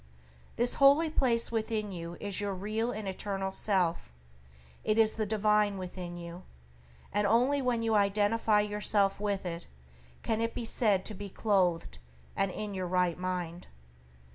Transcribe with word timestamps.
This 0.55 0.73
holy 0.81 1.11
place 1.11 1.51
within 1.51 1.91
you 1.91 2.17
is 2.19 2.41
your 2.41 2.55
real 2.55 2.89
and 2.89 3.07
eternal 3.07 3.51
self; 3.51 4.11
it 4.83 4.97
is 4.97 5.13
the 5.13 5.27
divine 5.27 5.77
within 5.77 6.17
you; 6.17 6.41
and 7.13 7.27
only 7.27 7.61
when 7.61 7.83
you 7.83 7.93
identify 7.93 8.61
yourself 8.61 9.19
with 9.19 9.45
it 9.45 9.67
can 10.23 10.39
you 10.39 10.47
be 10.47 10.65
said 10.65 11.05
to 11.05 11.13
be 11.13 11.29
"clothed 11.29 11.99
and 12.35 12.49
in 12.49 12.73
your 12.73 12.87
right 12.87 13.19
mind." 13.19 13.67